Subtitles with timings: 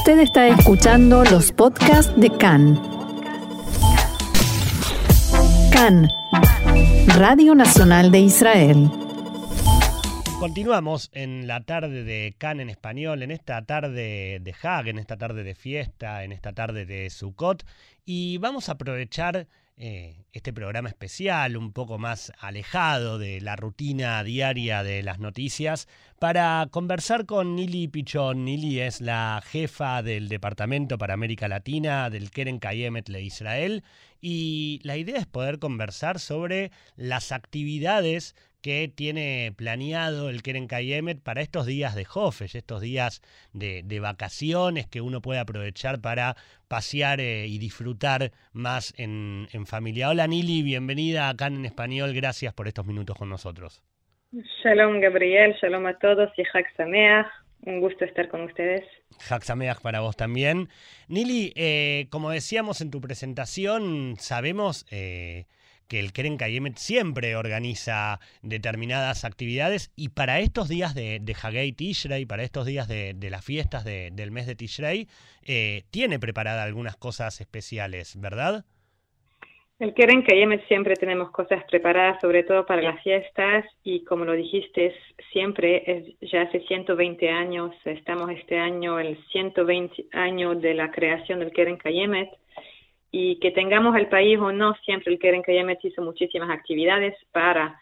[0.00, 2.80] Usted está escuchando los podcasts de CAN.
[5.70, 6.08] CAN,
[7.18, 8.90] Radio Nacional de Israel.
[10.38, 15.18] Continuamos en la tarde de CAN en español, en esta tarde de Hag, en esta
[15.18, 17.66] tarde de fiesta, en esta tarde de Sukkot,
[18.06, 19.48] y vamos a aprovechar
[19.82, 25.88] eh, este programa especial, un poco más alejado de la rutina diaria de las noticias,
[26.18, 28.44] para conversar con Nili Pichón.
[28.44, 33.82] Nili es la jefa del Departamento para América Latina del Keren Kayemet Le Israel
[34.20, 41.22] y la idea es poder conversar sobre las actividades que tiene planeado el Keren Kayemet
[41.22, 46.36] para estos días de Hofesh, estos días de, vacaciones que uno puede aprovechar para
[46.68, 50.08] pasear eh, y disfrutar más en, familia.
[50.08, 53.82] Hola Nili, bienvenida acá en español, gracias por estos minutos con nosotros.
[54.62, 57.26] Shalom Gabriel, shalom a todos y Hak Sameach.
[57.62, 58.84] Un gusto estar con ustedes.
[59.28, 60.68] Hak Sameach para vos también.
[61.08, 65.44] Nili, eh, como decíamos en tu presentación, sabemos eh,
[65.90, 71.72] que el Keren Kayemet siempre organiza determinadas actividades y para estos días de, de Hagei
[71.72, 75.08] Tishrei, para estos días de, las fiestas del mes de Tishrei,
[75.44, 78.64] eh, tiene preparada algunas cosas especiales, ¿verdad?
[79.80, 84.34] El Keren Kayemet siempre tenemos cosas preparadas, sobre todo para las fiestas, y como lo
[84.34, 84.94] dijiste,
[85.32, 91.40] siempre, es, ya hace 120 años, estamos este año, el 120 año de la creación
[91.40, 92.28] del Keren Kayemet,
[93.12, 97.80] y que tengamos el país o no, siempre el Keren Kayemet hizo muchísimas actividades para,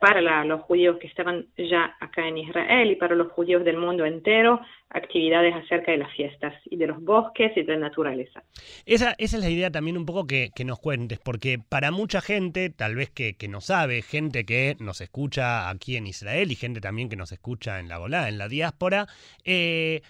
[0.00, 4.04] para los judíos que estaban ya acá en Israel y para los judíos del mundo
[4.04, 8.42] entero, actividades acerca de las fiestas y de los bosques y de la naturaleza.
[8.86, 12.70] Esa, esa es la idea también un poco que, nos cuentes, porque para mucha gente,
[12.70, 16.80] tal vez que, que no sabe, gente que nos escucha aquí en Israel y gente
[16.80, 19.06] también que nos escucha en la volada, en la diáspora,
[19.44, 20.02] eh,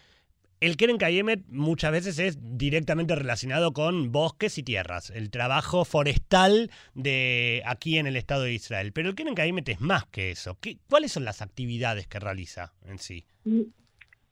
[0.61, 6.71] el Keren Kayemet muchas veces es directamente relacionado con bosques y tierras, el trabajo forestal
[6.95, 8.93] de aquí en el Estado de Israel.
[8.95, 10.59] Pero el Keren Kayemet es más que eso.
[10.61, 13.25] ¿Qué, ¿Cuáles son las actividades que realiza en sí?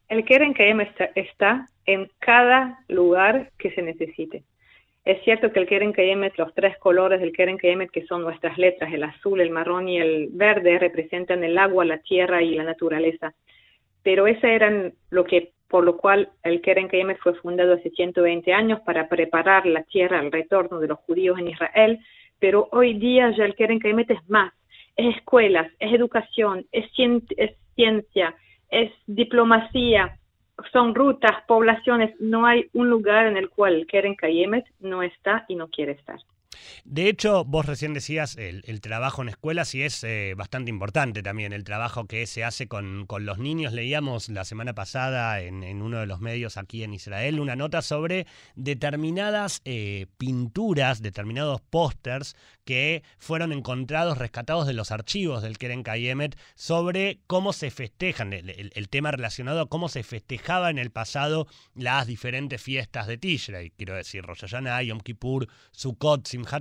[0.08, 4.44] El Keren Kayemet está, en cada lugar que se necesite.
[5.06, 8.58] Es cierto que el Keren Kayemet, los tres colores del Keren Kayemet, que son nuestras
[8.58, 12.64] letras, el azul, el marrón y el verde, representan el agua, la tierra y la
[12.64, 13.32] naturaleza.
[14.02, 18.52] Pero ese eran lo que por lo cual el Keren Kayemet fue fundado hace 120
[18.52, 22.00] años para preparar la tierra al retorno de los judíos en Israel,
[22.38, 24.52] pero hoy día ya el Keren Kayemet es más,
[24.96, 26.90] es escuelas, es educación, es,
[27.74, 28.34] ciencia,
[28.70, 30.18] es diplomacia,
[30.72, 35.44] son rutas, poblaciones, no hay un lugar en el cual el Keren Kayemet no está
[35.48, 36.18] y no quiere estar.
[36.84, 41.52] De hecho, vos recién decías el, trabajo en escuelas y es eh, bastante importante también
[41.52, 43.72] el trabajo que se hace con, los niños.
[43.72, 48.26] Leíamos la semana pasada en, uno de los medios aquí en Israel una nota sobre
[48.54, 52.36] determinadas eh, pinturas, determinados pósters
[52.68, 58.88] que fueron encontrados, rescatados de los archivos del Keren Kayemet sobre cómo se festejan, el,
[58.90, 63.94] tema relacionado a cómo se festejaba en el pasado las diferentes fiestas de Tishrei, quiero
[63.94, 66.57] decir, Rosh Hashanah, Yom Kippur, Sukkot, Simchat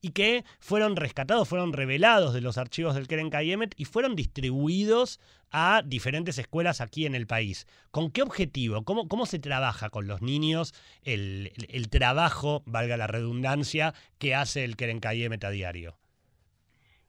[0.00, 5.20] y que fueron rescatados, fueron revelados de los archivos del Keren Kayemet y fueron distribuidos
[5.50, 7.66] a diferentes escuelas aquí en el país.
[7.90, 8.84] ¿Con qué objetivo?
[8.84, 11.50] ¿Cómo, cómo se trabaja con los niños el,
[11.90, 15.94] trabajo, valga la redundancia, que hace el Keren Kayemet a diario?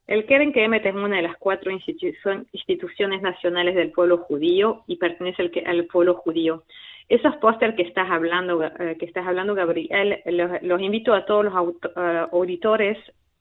[0.08, 5.52] El Keren Kayemet es una de las cuatro instituciones nacionales del pueblo judío y pertenece
[5.66, 6.64] al pueblo judío.
[7.10, 10.20] Esos pósteres que estás hablando, eh, que estás hablando, Gabriel,
[10.62, 13.00] los, invito a todos los uh, auditores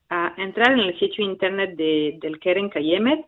[0.09, 3.25] a entrar en el sitio internet de, del Keren Kayemet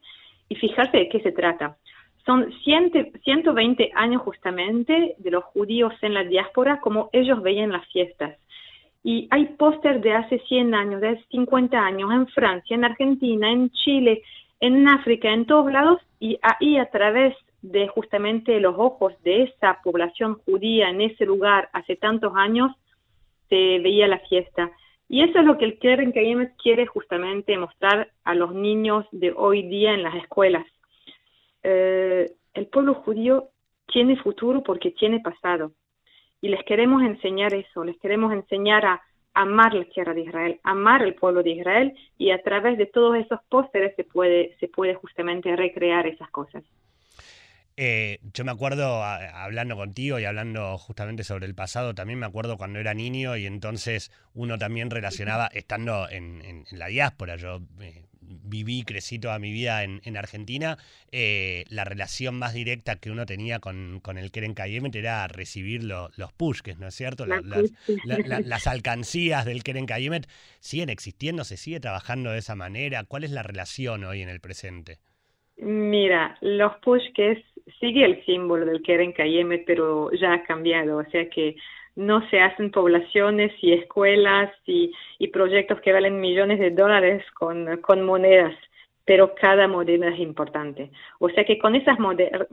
[0.50, 1.78] y fijarse de qué se trata.
[2.26, 8.36] Son 120 años justamente de los judíos en la diáspora, como ellos veían las fiestas.
[9.04, 13.52] Y hay póster de hace 100 años, de hace 50 años, en Francia, en Argentina,
[13.52, 14.24] en Chile,
[14.60, 19.80] en África, en todos lados, y ahí a través de justamente los ojos de esa
[19.84, 22.72] población judía en ese lugar hace tantos años,
[23.50, 24.72] se veía la fiesta.
[25.08, 29.34] Y eso es lo que el Keren Kayemet quiere justamente mostrar a los niños de
[29.36, 30.66] hoy día en las escuelas.
[31.64, 33.50] Eh, el pueblo judío
[33.88, 35.74] tiene futuro porque tiene pasado.
[36.40, 39.02] Y les queremos enseñar eso, les queremos enseñar a
[39.34, 43.16] amar la tierra de Israel, amar el pueblo de Israel y a través de todos
[43.18, 46.64] esos pósteres se puede, se puede justamente recrear esas cosas.
[47.84, 52.56] Eh, yo me acuerdo hablando contigo y hablando justamente sobre el pasado, también me acuerdo
[52.56, 58.84] cuando era niño y entonces uno también relacionaba, estando en, la diáspora, yo eh, viví,
[58.84, 60.78] crecí toda mi vida en, Argentina,
[61.12, 65.84] eh, la relación más directa que uno tenía con, con el Keren Kayemet era recibir
[65.84, 67.26] los pushkes, ¿no es cierto?
[67.26, 70.30] las, alcancías del Keren Kayemet
[70.60, 73.06] siguen existiendo, se sigue trabajando de esa manera.
[73.06, 75.00] ¿Cuál es la relación hoy en el presente?
[75.62, 77.38] Mira, los pushkes
[77.80, 81.56] sigue el símbolo del Keren Kayemet, pero ya ha cambiado, o sea que
[81.96, 84.92] no se hacen poblaciones y escuelas y,
[85.32, 88.56] proyectos que valen millones de dólares con, con, monedas,
[89.06, 90.90] pero cada moneda es importante.
[91.20, 92.48] O sea que con esas monedas,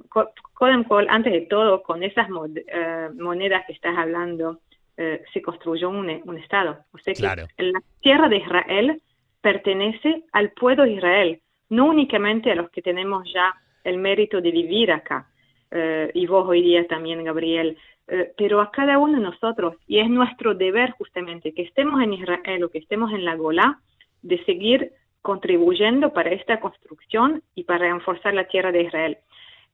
[1.09, 4.61] antes de todo, con esas eh, monedas que estás hablando,
[4.99, 6.85] eh, se construyó un, un, Estado.
[6.93, 9.01] O sea que la tierra de Israel
[9.41, 11.41] pertenece al pueblo de Israel,
[11.71, 13.55] no únicamente a los que tenemos ya
[13.85, 15.29] el mérito de vivir acá.
[15.71, 17.77] Eh, y vos hoy día también, Gabriel,
[18.07, 22.15] eh, pero a cada uno de nosotros, y es nuestro deber justamente que estemos en
[22.15, 23.81] Israel o que estemos en la Golá,
[24.23, 24.93] de seguir
[25.23, 29.19] contribuyendo para esta construcción y para reforzar la tierra de Israel.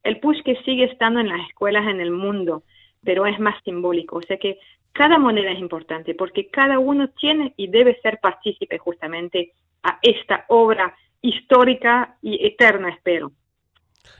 [0.03, 2.63] El push que sigue estando en las escuelas en el mundo,
[3.03, 4.59] pero es más simbólico, o sea que
[4.91, 9.51] cada moneda es importante porque cada uno tiene y debe ser partícipe justamente
[9.83, 13.31] a esta obra histórica y eterna, espero.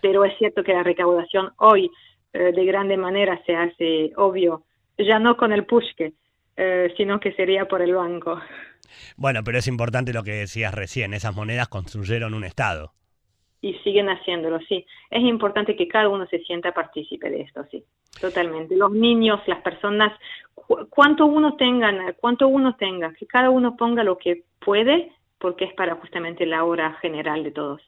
[0.01, 1.91] Pero es cierto que la recaudación hoy
[2.33, 4.63] eh, de grande manera se hace obvio,
[4.97, 6.13] ya no con el pushke,
[6.57, 8.39] eh, sino que sería por el banco.
[9.17, 12.93] Bueno, pero es importante lo que decías recién, esas monedas construyeron un Estado.
[13.61, 14.85] Y siguen haciéndolo, sí.
[15.09, 17.83] Es importante que cada uno se sienta partícipe de esto, sí.
[18.19, 18.75] Totalmente.
[18.75, 20.13] Los niños, las personas,
[20.89, 25.11] cuanto uno tenga, cuanto uno tenga, que cada uno ponga lo que puede,
[25.45, 27.79] porque es para justamente la obra general de todos.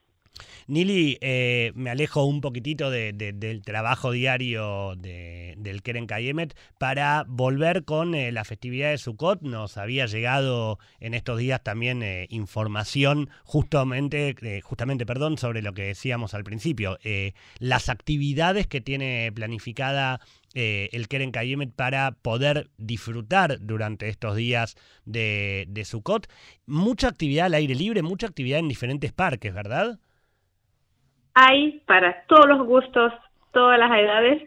[0.68, 8.16] Nili, eh, me alejo un poquitito del trabajo diario del Keren Kayemet para volver con
[8.16, 9.42] eh, la festividad de Sukkot.
[9.42, 15.84] Nos había llegado en estos días también eh, información justamente, justamente perdón, sobre lo que
[15.84, 16.98] decíamos al principio,
[17.60, 20.20] las actividades que tiene planificada
[20.54, 24.76] el Keren Kayemet para poder disfrutar durante estos días
[25.06, 26.28] de, de Sukkot.
[26.66, 30.00] Mucha actividad al aire libre, mucha actividad en diferentes parques, ¿verdad?
[31.40, 33.14] Hay para todos los gustos,
[33.54, 34.42] todas las edades,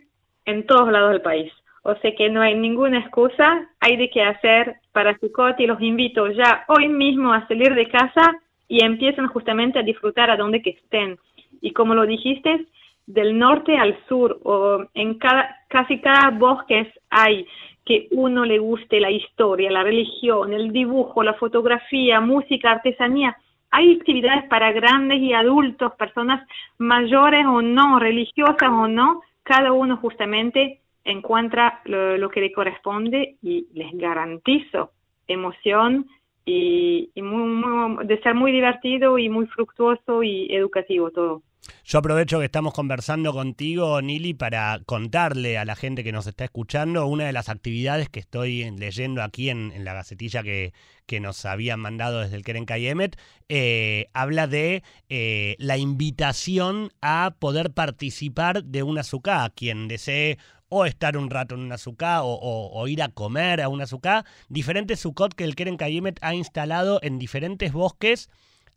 [0.44, 1.52] en todos lados del país.
[1.82, 5.80] O sea que no hay ninguna excusa, hay de qué hacer para Sukkot y los
[5.80, 10.62] invito ya hoy mismo a salir de casa y empiecen justamente a disfrutar a donde
[10.62, 11.16] que estén.
[11.60, 12.66] Y como lo dijiste,
[13.06, 17.46] del norte al sur o en cada, casi cada bosque hay
[17.84, 23.36] que uno le guste la historia, la religión, el dibujo, la fotografía, música, artesanía
[23.70, 26.46] hay actividades para grandes y adultos, personas
[26.78, 33.66] mayores o no, religiosas o no, cada uno justamente encuentra lo, que le corresponde y
[33.72, 34.90] les garantizo
[35.26, 36.06] emoción
[36.44, 41.42] y, de ser muy divertido y muy fructuoso y educativo todo.
[41.84, 46.44] Yo aprovecho que estamos conversando contigo, Nili, para contarle a la gente que nos está
[46.44, 50.72] escuchando una de las actividades que estoy leyendo aquí en, la gacetilla que,
[51.06, 53.18] que, nos habían mandado desde el Keren Kayemet.
[53.48, 59.52] Eh, habla de eh, la invitación a poder participar de una azúcar.
[59.54, 60.38] Quien desee
[60.70, 64.24] o estar un rato en una azúcar o, ir a comer a una azúcar.
[64.48, 68.30] Diferentes sucot que el Keren Kayemet ha instalado en diferentes bosques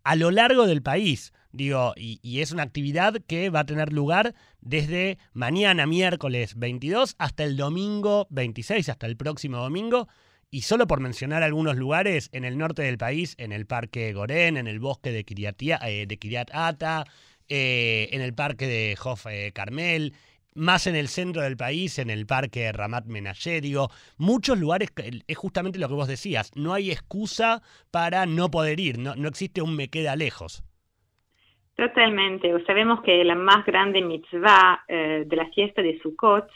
[0.03, 1.31] a lo largo del país.
[1.53, 7.43] Digo, y, es una actividad que va a tener lugar desde mañana, miércoles 22, hasta
[7.43, 10.07] el domingo 26, hasta el próximo domingo.
[10.49, 14.57] Y solo por mencionar algunos lugares, en el norte del país, en el Parque Gorén,
[14.57, 17.05] en el bosque de Kiryat, eh, de Ata,
[17.47, 20.15] eh, en el Parque de Hof eh, Carmel,
[20.55, 23.61] más en el centro del país, en el Parque Ramat Menashe,
[24.17, 24.89] muchos lugares,
[25.27, 29.27] es justamente lo que vos decías, no hay excusa para no poder ir, no, no
[29.27, 30.63] existe un me queda lejos.
[31.75, 36.47] Totalmente, sabemos que la más grande mitzvah eh, de la fiesta de Sukkot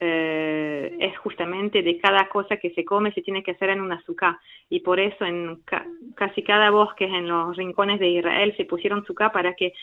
[0.00, 3.96] eh, es justamente de cada cosa que se come se tiene que hacer en una
[3.96, 4.36] azúcar
[4.70, 5.60] y por eso en
[6.14, 9.74] casi cada bosque en los rincones de Israel se pusieron azúcar para que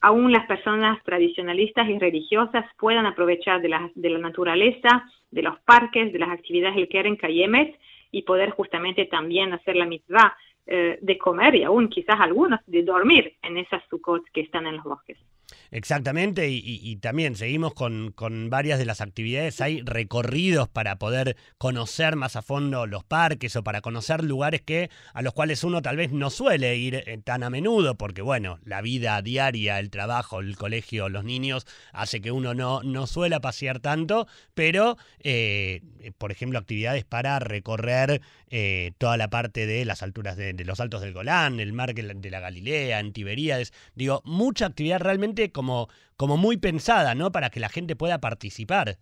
[0.00, 5.58] aún las personas tradicionalistas y religiosas puedan aprovechar de la, de la naturaleza, de los
[5.60, 7.76] parques, de las actividades del Keren Kayemet
[8.12, 10.36] y poder justamente también hacer la mitzvah
[10.70, 14.76] eh, de comer y aún quizás algunos de dormir en esas sucots que están en
[14.76, 15.16] los bosques.
[15.70, 19.60] Exactamente, y, también seguimos con, con, varias de las actividades.
[19.60, 24.90] Hay recorridos para poder conocer más a fondo los parques o para conocer lugares que
[25.12, 28.58] a los cuales uno tal vez no suele ir eh, tan a menudo, porque bueno,
[28.64, 33.40] la vida diaria, el trabajo, el colegio, los niños, hace que uno no, no suela
[33.40, 35.82] pasear tanto, pero eh,
[36.16, 41.02] por ejemplo, actividades para recorrer eh, toda la parte de las alturas de, los altos
[41.02, 43.72] del Golán, el mar de la Galilea, en Tiberíades.
[43.94, 47.30] Digo, mucha actividad realmente como, como muy pensada, ¿no?
[47.30, 48.96] Para que la gente pueda participar.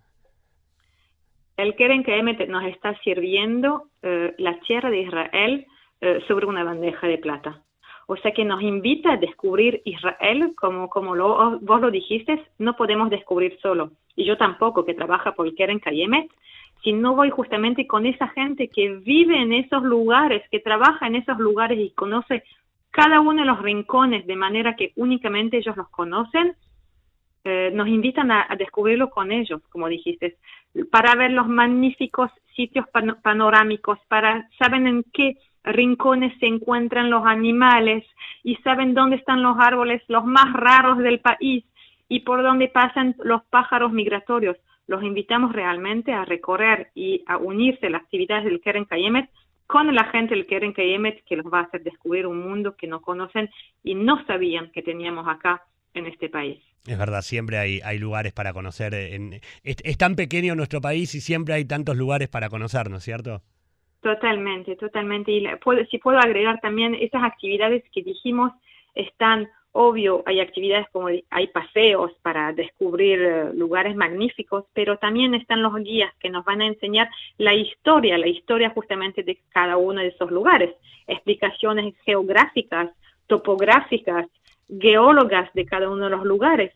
[1.57, 5.67] El Keren Kemet nos está sirviendo eh, la tierra de Israel
[6.03, 7.63] eh, sobre una bandeja de plata.
[8.07, 12.77] O sea que nos invita a descubrir Israel, como, como lo, vos lo dijiste, no
[12.77, 13.91] podemos descubrir solo.
[14.15, 16.31] Y yo tampoco, que trabaja por el Keren Kayemet,
[16.85, 21.17] si no voy justamente con esa gente que vive en esos lugares, que trabaja en
[21.17, 22.45] esos lugares y conoce
[22.97, 26.57] cada uno de los rincones de manera que únicamente ellos los conocen,
[27.45, 30.39] eh, nos invitan a, descubrirlo con ellos, como dijiste,
[30.91, 32.87] para ver los magníficos sitios
[33.23, 38.03] panorámicos, para saben en qué rincones se encuentran los animales
[38.43, 41.67] y saben dónde están los árboles los más raros del país
[42.09, 44.57] y por dónde pasan los pájaros migratorios.
[44.87, 49.29] Los invitamos realmente a recorrer y a unirse a las actividades del Keren Kayemet
[49.67, 52.87] con la gente del Keren Kayemet que los va a hacer descubrir un mundo que
[52.87, 53.51] no conocen
[53.83, 55.63] y no sabían que teníamos acá
[55.95, 56.63] en este país.
[56.87, 58.95] Es verdad, siempre hay, hay lugares para conocer.
[58.95, 63.03] En, es, tan pequeño nuestro país y siempre hay tantos lugares para conocer, ¿no es
[63.03, 63.43] cierto?
[64.03, 65.33] Totalmente, totalmente.
[65.33, 65.47] Y
[65.91, 68.53] si puedo agregar también, esas actividades que dijimos
[68.95, 75.63] están Obvio, hay actividades como hay paseos para descubrir eh, lugares magníficos, pero también están
[75.63, 80.01] los guías que nos van a enseñar la historia, la historia justamente de cada uno
[80.01, 80.75] de esos lugares,
[81.07, 82.89] explicaciones geográficas,
[83.27, 84.27] topográficas,
[84.81, 86.73] geólogas de cada uno de los lugares.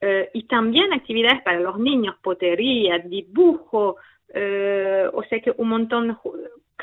[0.00, 3.98] Eh, y también actividades para los niños, potería, dibujo,
[4.34, 6.18] eh, o sea que un montón,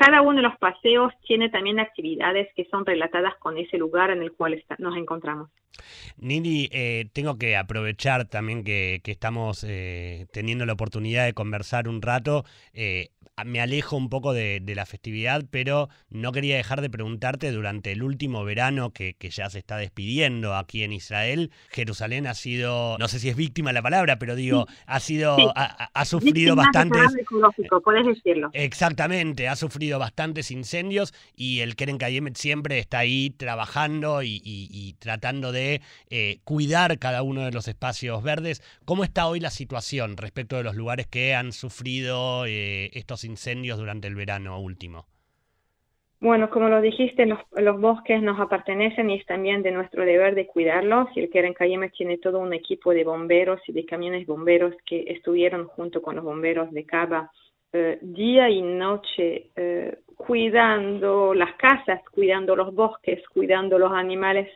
[0.00, 4.22] cada uno de los paseos tiene también actividades que son relatadas con ese lugar en
[4.22, 5.50] el cual nos encontramos.
[6.16, 12.00] Nini, eh, tengo que aprovechar también que, estamos eh, teniendo la oportunidad de conversar un
[12.00, 12.44] rato.
[12.72, 13.10] Eh,
[13.44, 18.02] me alejo un poco de, la festividad, pero no quería dejar de preguntarte durante el
[18.02, 23.18] último verano que, ya se está despidiendo aquí en Israel, Jerusalén ha sido, no sé
[23.18, 27.02] si es víctima la palabra, pero digo, ha sido, ha, sufrido bastantes...
[27.82, 28.50] puedes decirlo.
[28.52, 35.52] Exactamente, ha sufrido bastantes incendios y el Keren Kayemet siempre está ahí trabajando y, tratando
[35.52, 35.80] de
[36.10, 38.62] eh, cuidar cada uno de los espacios verdes.
[38.84, 43.78] ¿Cómo está hoy la situación respecto de los lugares que han sufrido eh, estos incendios
[43.78, 45.06] durante el verano último?
[46.20, 50.46] Bueno, como lo dijiste, los, bosques nos pertenecen y es también de nuestro deber de
[50.46, 51.08] cuidarlos.
[51.16, 55.04] Y el Keren Cayeme tiene todo un equipo de bomberos y de camiones bomberos que
[55.08, 57.30] estuvieron junto con los bomberos de Cava
[57.72, 64.48] eh, día y noche eh, cuidando las casas, cuidando los bosques, cuidando los animales.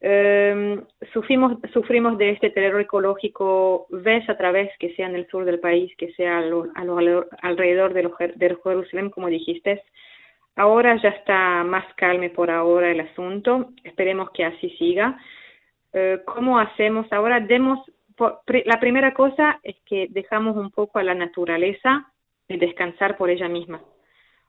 [0.00, 0.80] Eh,
[1.12, 5.60] sufrimos, sufrimos de este terror ecológico vez a través, que sea en el sur del
[5.60, 6.42] país, que sea
[7.42, 9.82] alrededor de, los, de Jerusalén, como dijiste.
[10.56, 13.70] Ahora ya está más calme por ahora el asunto.
[13.82, 15.18] Esperemos que así siga.
[15.92, 17.40] Eh, ¿Cómo hacemos ahora?
[17.40, 17.80] Demos,
[18.64, 22.12] la primera cosa es que dejamos un poco a la naturaleza
[22.48, 23.82] de descansar por ella misma.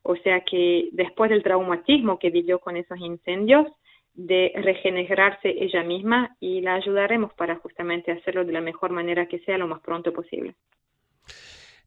[0.03, 3.67] O sea que después del traumatismo que vivió con esos incendios,
[4.15, 9.39] de regenerarse ella misma y la ayudaremos para justamente hacerlo de la mejor manera que
[9.39, 10.55] sea lo más pronto posible.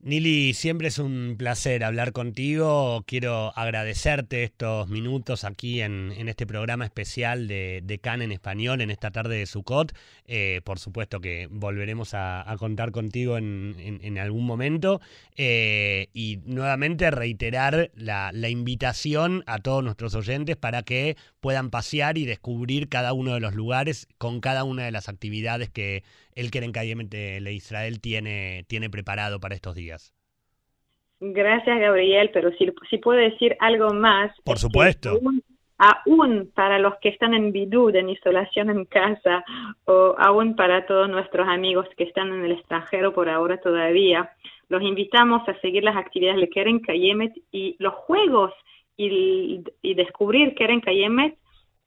[0.01, 3.03] Nili, siempre es un placer hablar contigo.
[3.05, 8.93] Quiero agradecerte estos minutos aquí en, este programa especial de, de, Can en español en
[8.93, 9.93] esta tarde de Sucot.
[10.25, 15.01] Eh, por supuesto que volveremos a, contar contigo en, algún momento.
[15.37, 22.25] Eh, y nuevamente reiterar la, invitación a todos nuestros oyentes para que puedan pasear y
[22.25, 26.71] descubrir cada uno de los lugares con cada una de las actividades que el Keren
[26.71, 29.88] de Israel tiene, tiene preparado para estos días.
[31.21, 34.33] Gracias, Gabriel, pero si, si puedo decir algo más.
[34.45, 35.19] Por supuesto.
[35.79, 39.45] Aún, para los que están en bidud, en isolación en casa,
[39.85, 44.33] o aún para todos nuestros amigos que están en el extranjero por ahora todavía,
[44.69, 48.53] los invitamos a seguir las actividades de Keren Kayemet y los juegos
[48.97, 49.63] y,
[49.95, 51.37] descubrir Keren Kayemet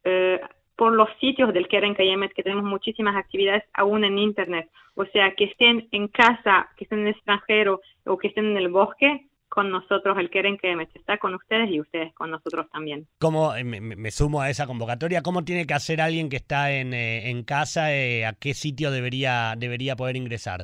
[0.03, 0.39] eh,
[0.81, 4.67] por los sitios del Keren Kayemet, que tenemos muchísimas actividades aún en Internet.
[4.95, 8.57] O sea, que estén en casa, que estén en el extranjero o que estén en
[8.57, 13.05] el bosque, con nosotros, el Keren que está con ustedes y ustedes con nosotros también.
[13.19, 16.95] ¿Cómo, eh, me, sumo a esa convocatoria, ¿cómo tiene que hacer alguien que está en,
[16.95, 17.93] eh, en casa?
[17.93, 20.61] Eh, ¿A qué sitio debería, debería poder ingresar?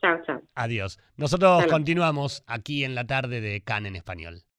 [0.00, 0.40] Chao, chao.
[0.54, 0.98] Adiós.
[1.16, 4.44] Nosotros continuamos aquí en la tarde de CAN en español.